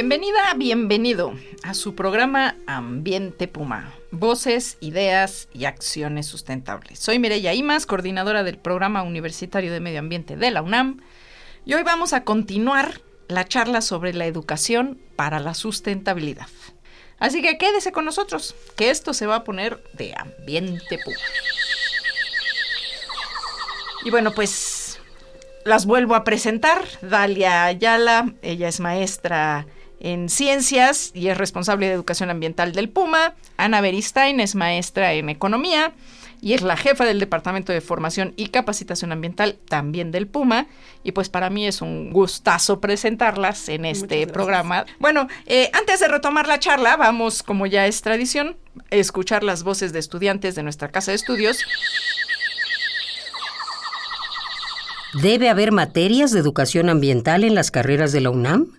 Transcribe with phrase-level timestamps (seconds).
[0.00, 1.34] Bienvenida, bienvenido
[1.64, 3.92] a su programa Ambiente Puma.
[4.12, 7.00] Voces, ideas y acciones sustentables.
[7.00, 11.00] Soy Mireya Imas, coordinadora del Programa Universitario de Medio Ambiente de la UNAM,
[11.64, 16.46] y hoy vamos a continuar la charla sobre la educación para la sustentabilidad.
[17.18, 21.16] Así que quédese con nosotros, que esto se va a poner de Ambiente Puma.
[24.04, 25.00] Y bueno, pues
[25.64, 26.84] las vuelvo a presentar.
[27.02, 29.66] Dalia Ayala, ella es maestra
[30.00, 33.34] en ciencias y es responsable de educación ambiental del Puma.
[33.56, 35.92] Ana Beristain es maestra en economía
[36.40, 40.66] y es la jefa del Departamento de Formación y Capacitación Ambiental también del Puma.
[41.02, 44.86] Y pues para mí es un gustazo presentarlas en este programa.
[44.98, 48.56] Bueno, eh, antes de retomar la charla, vamos, como ya es tradición,
[48.90, 51.58] a escuchar las voces de estudiantes de nuestra casa de estudios.
[55.14, 58.78] ¿Debe haber materias de educación ambiental en las carreras de la UNAM?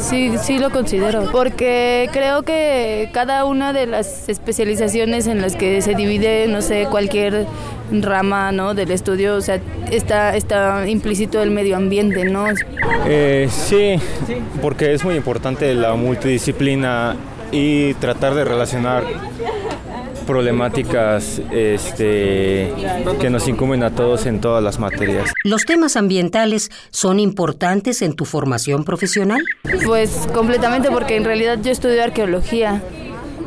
[0.00, 5.82] Sí, sí lo considero, porque creo que cada una de las especializaciones en las que
[5.82, 7.46] se divide, no sé, cualquier
[7.90, 8.74] rama ¿no?
[8.74, 9.60] del estudio, o sea,
[9.90, 12.46] está, está implícito el medio ambiente, ¿no?
[13.06, 13.96] Eh, sí,
[14.62, 17.16] porque es muy importante la multidisciplina
[17.50, 19.04] y tratar de relacionar
[20.28, 22.70] problemáticas este,
[23.18, 25.32] que nos incumben a todos en todas las materias.
[25.42, 29.40] ¿Los temas ambientales son importantes en tu formación profesional?
[29.86, 32.82] Pues completamente porque en realidad yo estudio arqueología.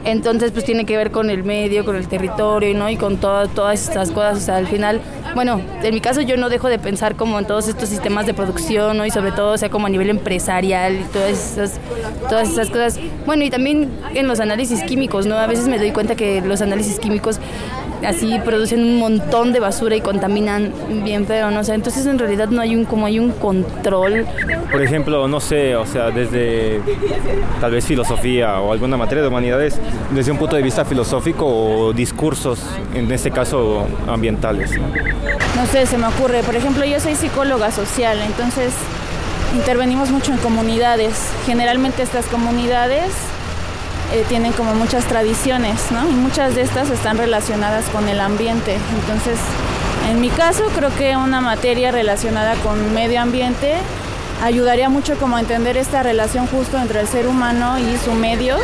[0.04, 2.90] Entonces, pues tiene que ver con el medio, con el territorio, ¿no?
[2.90, 4.38] Y con todas estas cosas.
[4.38, 5.02] O sea, al final,
[5.36, 8.34] bueno, en mi caso yo no dejo de pensar como en todos estos sistemas de
[8.34, 9.06] producción, ¿no?
[9.06, 11.80] Y sobre todo, o sea, como a nivel empresarial y todas esas,
[12.30, 13.00] todas esas cosas.
[13.26, 15.38] Bueno, y también en los análisis químicos, ¿no?
[15.38, 17.40] A veces me doy cuenta que los análisis químicos
[18.06, 20.72] así producen un montón de basura y contaminan
[21.04, 21.60] bien feo, ¿no?
[21.60, 24.26] O sea, entonces en realidad no hay un, como hay un control.
[24.72, 26.82] Por ejemplo, no sé, o sea, desde
[27.60, 29.80] tal vez filosofía o alguna materia de humanidades,
[30.12, 32.60] desde un punto de vista filosófico o discursos,
[32.94, 34.72] en este caso ambientales.
[35.56, 38.74] No sé, se me ocurre, por ejemplo, yo soy psicóloga social, entonces
[39.56, 41.30] intervenimos mucho en comunidades.
[41.46, 43.12] Generalmente estas comunidades
[44.14, 46.10] eh, tienen como muchas tradiciones, ¿no?
[46.10, 48.78] Y muchas de estas están relacionadas con el ambiente.
[49.00, 49.40] Entonces,
[50.10, 53.76] en mi caso, creo que una materia relacionada con medio ambiente
[54.42, 58.58] ayudaría mucho como a entender esta relación justo entre el ser humano y su medio.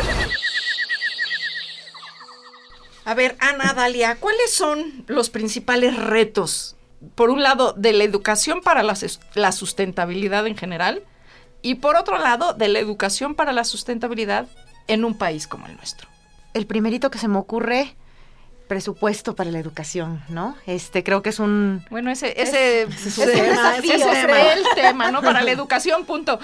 [3.06, 6.76] A ver, Ana Dalia, ¿cuáles son los principales retos?
[7.14, 8.94] Por un lado, de la educación para la,
[9.34, 11.02] la sustentabilidad en general
[11.62, 14.46] y por otro lado, de la educación para la sustentabilidad
[14.88, 16.08] en un país como el nuestro?
[16.54, 17.94] El primerito que se me ocurre,
[18.68, 20.56] presupuesto para la educación, ¿no?
[20.66, 21.84] Este, creo que es un...
[21.90, 25.22] Bueno, ese, ese, ese, tema, ese, es el tema, ¿no?
[25.22, 26.38] Para la educación, punto.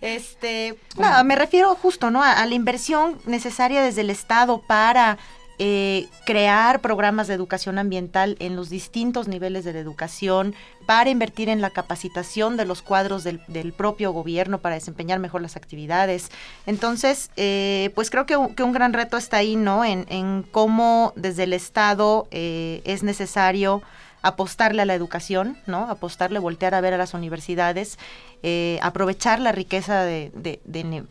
[0.00, 2.22] Este, nada, me refiero justo, ¿no?
[2.22, 5.18] A, a la inversión necesaria desde el Estado para
[5.64, 10.56] eh, crear programas de educación ambiental en los distintos niveles de la educación,
[10.86, 15.54] para invertir en la capacitación de los cuadros del, propio gobierno para desempeñar mejor las
[15.54, 16.32] actividades.
[16.66, 19.84] Entonces, eh, pues creo que, un gran reto está ahí, ¿no?
[19.84, 23.82] En, cómo desde el Estado eh, es necesario
[24.22, 25.90] apostarle a la educación, ¿no?
[25.90, 27.98] Apostarle, voltear a ver a las universidades,
[28.42, 30.32] eh, aprovechar la riqueza de,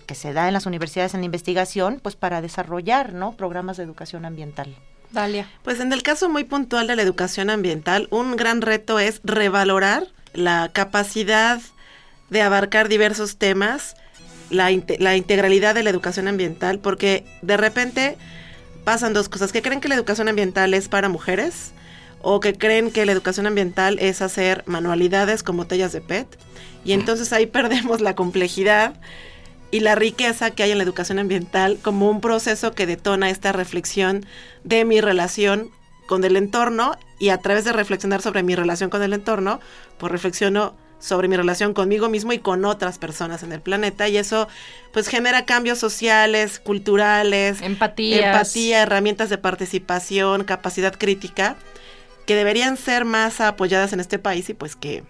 [0.06, 3.34] que se da en las universidades en la investigación, pues para desarrollar, ¿no?
[3.34, 4.76] Programas de educación ambiental.
[5.12, 5.48] Dalia.
[5.64, 10.08] Pues en el caso muy puntual de la educación ambiental, un gran reto es revalorar
[10.34, 11.60] la capacidad
[12.30, 13.98] de abarcar diversos temas,
[14.50, 14.70] la,
[15.00, 18.18] la integralidad de la educación ambiental, porque de repente
[18.86, 21.74] pasan dos cosas, que creen que la educación ambiental es para mujeres,
[22.24, 26.28] o que creen que la educación ambiental es hacer manualidades con botellas de PET.
[26.84, 28.96] Y entonces ahí perdemos la complejidad
[29.72, 33.52] y la riqueza que hay en la educación ambiental como un proceso que detona esta
[33.52, 34.26] reflexión
[34.64, 35.70] de mi relación
[36.08, 36.98] con el entorno.
[37.20, 39.60] Y a través de reflexionar sobre mi relación con el entorno,
[39.98, 44.08] pues reflexiono sobre mi relación conmigo mismo y con otras personas en el planeta.
[44.08, 44.48] Y eso
[44.92, 47.62] pues genera cambios sociales, culturales,
[48.30, 51.56] empatía, herramientas de participación, capacidad crítica
[52.26, 55.04] que deberían ser más apoyadas en este país y pues que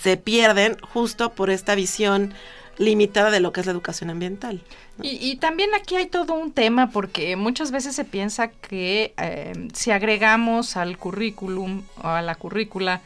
[0.00, 2.34] se pierden justo por esta visión
[2.78, 4.62] limitada de lo que es la educación ambiental.
[5.02, 9.68] Y, y, también aquí hay todo un tema porque muchas veces se piensa que eh,
[9.74, 13.00] si agregamos al currículum o a la currícula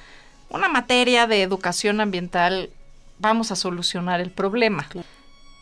[0.51, 2.71] una materia de educación ambiental,
[3.19, 4.89] vamos a solucionar el problema.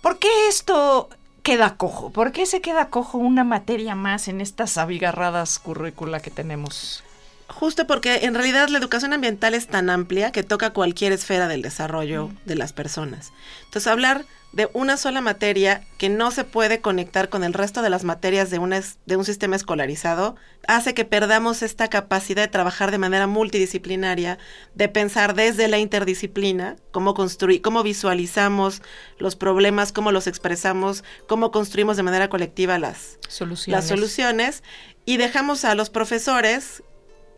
[0.02, 1.10] ¿Por qué esto
[1.42, 2.10] queda cojo?
[2.10, 7.02] ¿Por qué se queda cojo una materia más en estas abigarradas currícula que tenemos?
[7.48, 11.62] Justo porque en realidad la educación ambiental es tan amplia que toca cualquier esfera del
[11.62, 13.32] desarrollo de las personas.
[13.64, 17.90] Entonces hablar de una sola materia que no se puede conectar con el resto de
[17.90, 20.36] las materias de, una, de un sistema escolarizado
[20.66, 24.38] hace que perdamos esta capacidad de trabajar de manera multidisciplinaria,
[24.74, 28.82] de pensar desde la interdisciplina, cómo construir, cómo visualizamos
[29.18, 34.62] los problemas, cómo los expresamos, cómo construimos de manera colectiva las soluciones, las soluciones
[35.04, 36.82] y dejamos a los profesores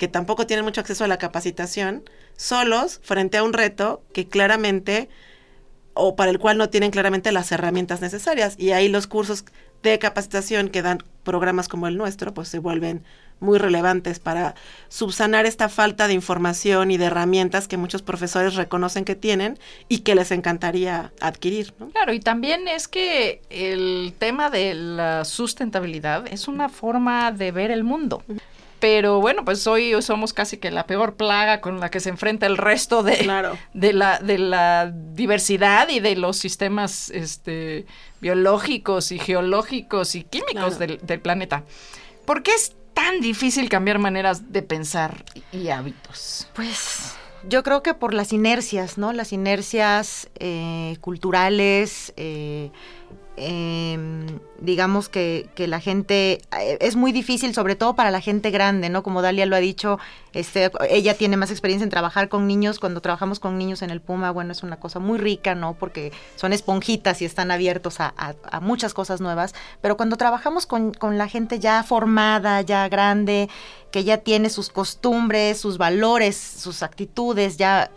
[0.00, 5.10] que tampoco tienen mucho acceso a la capacitación, solos frente a un reto que claramente
[5.92, 8.54] o para el cual no tienen claramente las herramientas necesarias.
[8.56, 9.44] Y ahí los cursos
[9.82, 13.04] de capacitación que dan programas como el nuestro, pues se vuelven
[13.40, 14.54] muy relevantes para
[14.88, 19.98] subsanar esta falta de información y de herramientas que muchos profesores reconocen que tienen y
[19.98, 21.74] que les encantaría adquirir.
[21.92, 27.70] Claro, y también es que el tema de la sustentabilidad es una forma de ver
[27.70, 28.22] el mundo.
[28.80, 32.46] Pero bueno, pues hoy somos casi que la peor plaga con la que se enfrenta
[32.46, 33.30] el resto de,
[33.74, 37.86] de, la, de la diversidad y de los sistemas este,
[38.20, 41.64] biológicos y geológicos y químicos del, planeta.
[42.24, 46.48] ¿Por qué es tan difícil cambiar maneras de pensar y hábitos?
[46.54, 47.14] Pues
[47.48, 49.12] yo creo que por las inercias, ¿no?
[49.12, 52.70] Las inercias eh, culturales, eh,
[53.42, 53.98] eh,
[54.60, 58.90] digamos que, que, la gente, eh, es muy difícil, sobre todo para la gente grande,
[58.90, 59.02] ¿no?
[59.02, 59.98] Como Dalia lo ha dicho,
[60.34, 64.02] este, ella tiene más experiencia en trabajar con niños, cuando trabajamos con niños en el
[64.02, 65.72] Puma, bueno, es una cosa muy rica, ¿no?
[65.72, 70.92] Porque son esponjitas y están abiertos a, a, muchas cosas nuevas, pero cuando trabajamos con,
[70.92, 73.48] con la gente ya formada, ya grande,
[73.90, 77.90] que ya tiene sus costumbres, sus valores, sus actitudes ya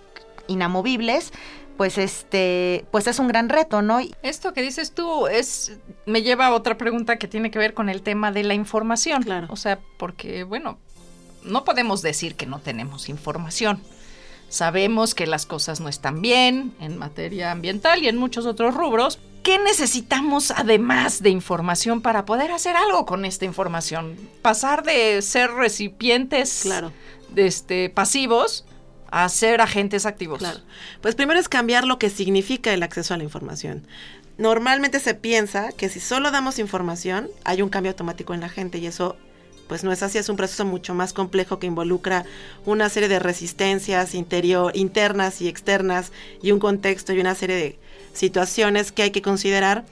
[0.47, 1.33] inamovibles,
[1.77, 3.99] pues este, pues es un gran reto, ¿no?
[4.21, 7.89] Esto que dices tú es me lleva a otra pregunta que tiene que ver con
[7.89, 9.23] el tema de la información.
[9.23, 9.47] Claro.
[9.49, 10.77] O sea, porque bueno,
[11.43, 13.81] no podemos decir que no tenemos información.
[14.49, 19.19] Sabemos que las cosas no están bien en materia ambiental y en muchos otros rubros.
[19.41, 24.15] ¿Qué necesitamos además de información para poder hacer algo con esta información?
[24.41, 26.93] Pasar de ser recipientes claro.
[27.29, 28.63] de este, pasivos
[29.13, 30.39] a ser agentes activos.
[30.39, 30.59] Claro.
[31.01, 33.85] Pues primero es cambiar lo que significa el acceso a la información.
[34.39, 38.79] Normalmente se piensa que si solo damos información, hay un cambio automático en la gente
[38.79, 39.15] y eso
[39.67, 42.25] pues no es así, es un proceso mucho más complejo que involucra
[42.65, 46.11] una serie de resistencias interior, internas y externas
[46.41, 47.79] y un contexto y una serie de
[48.13, 49.85] situaciones que hay que considerar.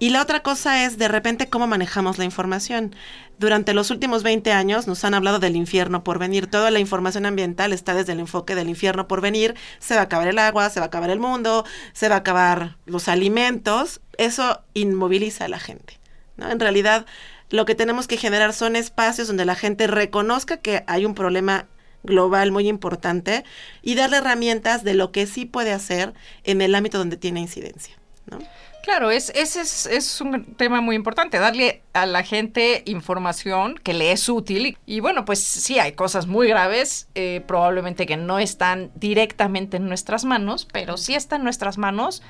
[0.00, 2.96] Y la otra cosa es de repente cómo manejamos la información.
[3.38, 6.46] Durante los últimos 20 años nos han hablado del infierno por venir.
[6.46, 9.54] Toda la información ambiental está desde el enfoque del infierno por venir.
[9.78, 12.20] Se va a acabar el agua, se va a acabar el mundo, se va a
[12.20, 14.00] acabar los alimentos.
[14.16, 16.00] Eso inmoviliza a la gente.
[16.38, 16.50] ¿no?
[16.50, 17.04] En realidad,
[17.50, 21.66] lo que tenemos que generar son espacios donde la gente reconozca que hay un problema
[22.04, 23.44] global muy importante
[23.82, 26.14] y darle herramientas de lo que sí puede hacer
[26.44, 27.98] en el ámbito donde tiene incidencia.
[28.30, 28.38] ¿no?
[28.82, 34.12] Claro, es, ese es, un tema muy importante, darle a la gente información que le
[34.12, 34.78] es útil.
[34.86, 39.86] Y, bueno, pues sí, hay cosas muy graves, eh, probablemente que no están directamente en
[39.86, 42.22] nuestras manos, pero sí está en nuestras manos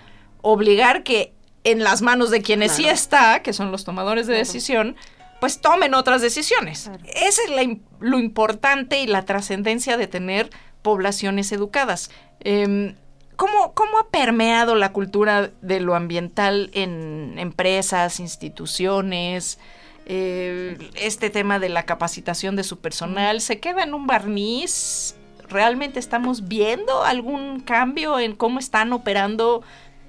[0.43, 4.97] obligar que en las manos de quienes sí está, que son los tomadores de decisión,
[5.41, 6.91] pues tomen otras decisiones.
[7.05, 10.51] Esa es lo importante y la trascendencia de tener
[10.83, 12.11] poblaciones educadas.
[12.41, 12.97] Em,
[13.41, 19.59] ¿Cómo, ¿Cómo ha permeado la cultura de lo ambiental en empresas, instituciones?
[20.05, 25.15] Eh, este tema de la capacitación de su personal, ¿se queda en un barniz?
[25.49, 29.63] ¿Realmente estamos viendo algún cambio en cómo están operando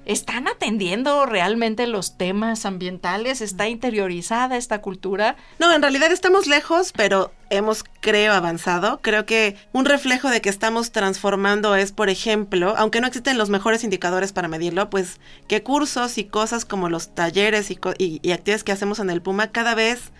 [0.04, 3.40] ¿Están atendiendo realmente los temas ambientales?
[3.40, 5.36] ¿Está interiorizada esta cultura?
[5.60, 9.00] No, en realidad estamos lejos, pero hemos, creo, avanzado.
[9.00, 13.48] Creo que un reflejo de que estamos transformando es, por ejemplo, aunque no existen los
[13.48, 18.64] mejores indicadores para medirlo, pues que cursos y cosas como los talleres y, y actividades
[18.64, 20.10] que hacemos en el Puma cada vez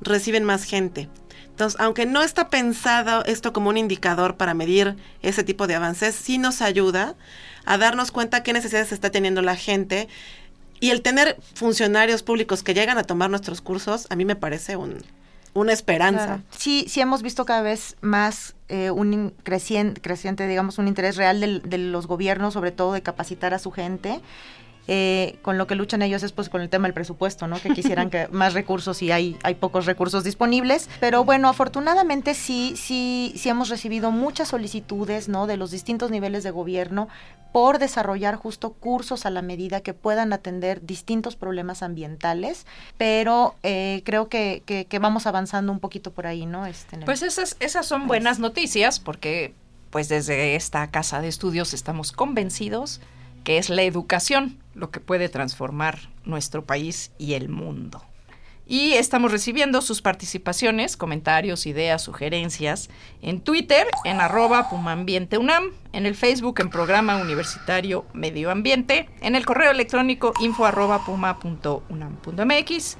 [0.00, 1.10] reciben más gente.
[1.56, 6.14] Entonces, aunque no está pensado esto como un indicador para medir ese tipo de avances,
[6.14, 7.16] sí nos ayuda
[7.66, 10.08] a darnos cuenta qué necesidades está teniendo la gente.
[10.80, 14.76] Y el tener funcionarios públicos que llegan a tomar nuestros cursos, a mí me parece
[14.76, 15.02] un,
[15.54, 16.42] una esperanza.
[16.50, 21.62] Sí, sí hemos visto cada vez más eh, un creciente, creciente, digamos, un interés real
[21.62, 24.20] de los gobiernos, sobre todo de capacitar a su gente.
[24.88, 27.60] Eh, con lo que luchan ellos es pues con el tema del presupuesto, ¿no?
[27.60, 30.88] Que quisieran que más recursos y hay, hay pocos recursos disponibles.
[31.00, 35.46] Pero bueno, afortunadamente sí, sí, sí hemos recibido muchas solicitudes, ¿no?
[35.46, 37.08] De los distintos niveles de gobierno
[37.52, 42.66] por desarrollar justo cursos a la medida que puedan atender distintos problemas ambientales,
[42.98, 46.66] pero eh, creo que, que, vamos avanzando un poquito por ahí, ¿no?
[46.66, 49.54] Este, pues esas, esas son buenas noticias porque
[49.88, 53.00] pues desde esta casa de estudios estamos convencidos
[53.46, 58.02] que es la educación lo que puede transformar nuestro país y el mundo.
[58.66, 62.90] Y estamos recibiendo sus participaciones, comentarios, ideas, sugerencias
[63.22, 69.46] en Twitter, en arroba PumaAmbienteUNAM, en el Facebook en Programa Universitario Medio Ambiente, en el
[69.46, 72.96] correo electrónico info arroba puma.unam.mx.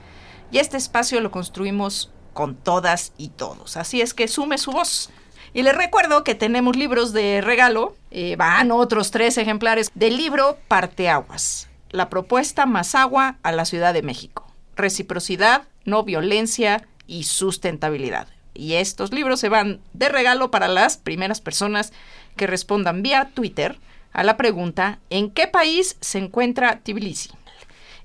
[0.52, 3.76] Y este espacio lo construimos con todas y todos.
[3.76, 5.10] Así es que sume su voz.
[5.52, 10.58] Y les recuerdo que tenemos libros de regalo, eh, van otros tres ejemplares del libro
[10.68, 18.28] Parteaguas, la propuesta más agua a la Ciudad de México, reciprocidad, no violencia y sustentabilidad.
[18.54, 21.92] Y estos libros se van de regalo para las primeras personas
[22.36, 23.78] que respondan vía Twitter
[24.12, 27.30] a la pregunta ¿en qué país se encuentra Tbilisi?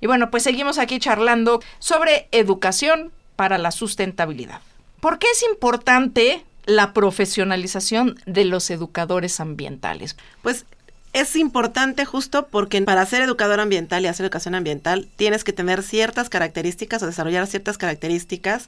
[0.01, 4.61] Y bueno, pues seguimos aquí charlando sobre educación para la sustentabilidad.
[4.99, 10.15] ¿Por qué es importante la profesionalización de los educadores ambientales?
[10.41, 10.65] Pues
[11.13, 15.83] es importante justo porque para ser educador ambiental y hacer educación ambiental tienes que tener
[15.83, 18.67] ciertas características o desarrollar ciertas características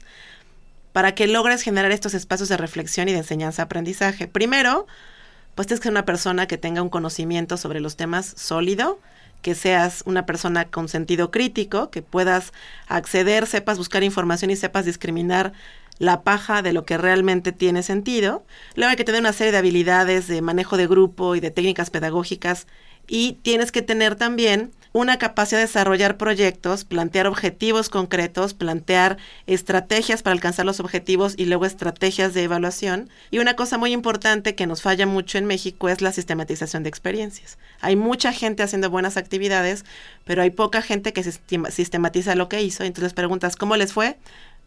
[0.92, 4.28] para que logres generar estos espacios de reflexión y de enseñanza-aprendizaje.
[4.28, 4.86] Primero,
[5.54, 9.00] pues tienes que ser una persona que tenga un conocimiento sobre los temas sólido,
[9.42, 12.52] que seas una persona con sentido crítico, que puedas
[12.86, 15.52] acceder, sepas buscar información y sepas discriminar
[15.98, 18.44] la paja de lo que realmente tiene sentido.
[18.74, 21.90] Luego hay que tener una serie de habilidades de manejo de grupo y de técnicas
[21.90, 22.66] pedagógicas
[23.06, 30.22] y tienes que tener también una capacidad de desarrollar proyectos, plantear objetivos concretos, plantear estrategias
[30.22, 33.10] para alcanzar los objetivos y luego estrategias de evaluación.
[33.32, 36.90] Y una cosa muy importante que nos falla mucho en México es la sistematización de
[36.90, 37.58] experiencias.
[37.80, 39.84] Hay mucha gente haciendo buenas actividades,
[40.24, 42.84] pero hay poca gente que sistematiza lo que hizo.
[42.84, 44.16] Entonces preguntas, ¿cómo les fue?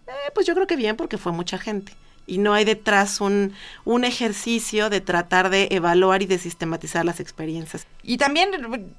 [0.08, 1.94] Eh, pues yo creo que bien porque fue mucha gente.
[2.26, 3.54] Y no hay detrás un,
[3.86, 7.88] un ejercicio de tratar de evaluar y de sistematizar las experiencias.
[8.04, 8.50] Y también,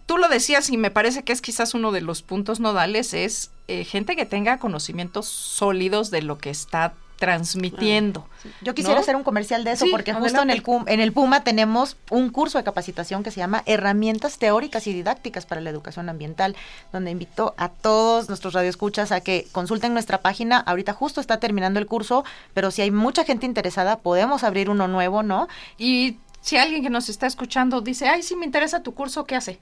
[0.06, 3.50] tú lo decías y me parece que es quizás uno de los puntos nodales, es
[3.68, 8.26] eh, gente que tenga conocimientos sólidos de lo que está transmitiendo.
[8.62, 11.96] Yo quisiera hacer un comercial de eso porque justo en el, en el Puma tenemos
[12.10, 16.56] un curso de capacitación que se llama Herramientas Teóricas y Didácticas para la Educación Ambiental,
[16.92, 20.58] donde invito a todos nuestros radioescuchas a que consulten nuestra página.
[20.58, 24.86] Ahorita justo está terminando el curso, pero si hay mucha gente interesada, podemos abrir uno
[24.86, 25.48] nuevo, ¿no?
[25.76, 29.36] Y si alguien que nos está escuchando dice, ay, sí me interesa tu curso, ¿qué
[29.36, 29.58] hace?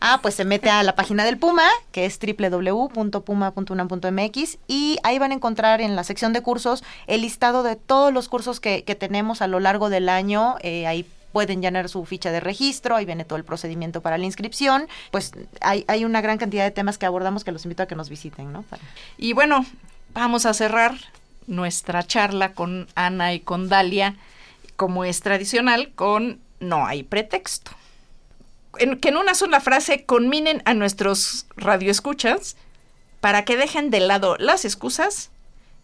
[0.00, 5.32] Ah, pues se mete a la página del Puma, que es www.puma.unam.mx y ahí van
[5.32, 9.42] a encontrar en la sección de cursos el listado de todos los cursos que, tenemos
[9.42, 10.54] a lo largo del año.
[10.62, 14.24] Eh, ahí pueden llenar su ficha de registro, ahí viene todo el procedimiento para la
[14.24, 14.88] inscripción.
[15.10, 17.96] Pues hay, hay una gran cantidad de temas que abordamos que los invito a que
[17.96, 18.64] nos visiten, ¿no?
[19.18, 19.66] Y bueno,
[20.14, 20.94] vamos a cerrar
[21.46, 24.16] nuestra charla con Ana y con Dalia
[24.80, 27.72] como es tradicional, con no hay pretexto.
[28.78, 32.56] que en una sola frase conminen a nuestros radioescuchas
[33.20, 35.32] para que dejen de lado las excusas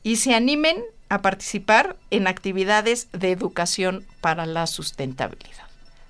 [0.03, 5.67] y se animen a participar en actividades de educación para la sustentabilidad.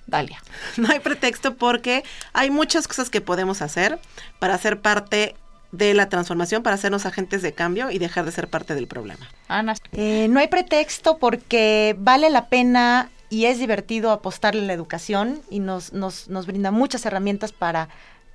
[0.06, 0.40] Dalia.
[0.76, 3.98] No hay pretexto porque hay muchas cosas que podemos hacer
[4.38, 5.34] para ser parte
[5.76, 9.28] de la transformación para hacernos agentes de cambio y dejar de ser parte del problema.
[9.48, 9.74] Ana.
[9.92, 15.40] Eh, no hay pretexto porque vale la pena y es divertido apostarle a la educación
[15.50, 17.88] y nos, nos, nos brinda muchas herramientas para,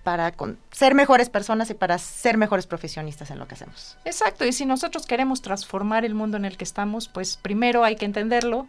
[0.04, 0.34] para
[0.72, 3.98] ser mejores personas y para ser mejores profesionistas en lo que hacemos.
[4.06, 7.96] Exacto, y si nosotros queremos transformar el mundo en el que estamos, pues primero hay
[7.96, 8.68] que entenderlo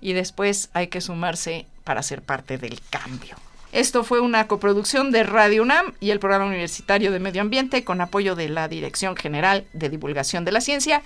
[0.00, 3.36] y después hay que sumarse para ser parte del cambio.
[3.72, 8.00] Esto fue una coproducción de Radio UNAM y el Programa Universitario de Medio Ambiente con
[8.00, 11.02] apoyo de la Dirección General de Divulgación de la Ciencia.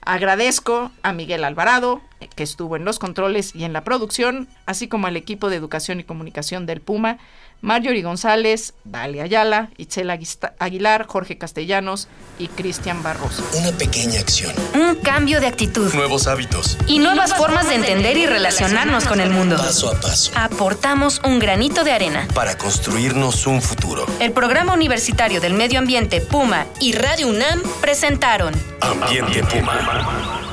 [0.00, 2.00] Agradezco a Miguel Alvarado,
[2.34, 6.00] que estuvo en los controles y en la producción, así como al equipo de Educación
[6.00, 7.18] y Comunicación del Puma,
[7.60, 10.10] Marjorie González, Dalia Ayala, Itzel
[10.58, 12.08] Aguilar, Jorge Castellanos
[12.38, 13.42] y Cristian Barroso.
[13.54, 14.54] Una pequeña acción.
[14.74, 15.92] Un cambio de actitud.
[15.94, 16.76] Nuevos hábitos.
[16.86, 19.56] Y nuevas, formas de entender y relacionarnos con el mundo.
[19.56, 20.32] Paso a paso.
[20.36, 22.28] Aportamos un granito de arena.
[22.34, 24.06] Para construirnos un futuro.
[24.20, 30.45] El Programa Universitario del Medio Ambiente Puma y Radio UNAM presentaron Ambiente Puma.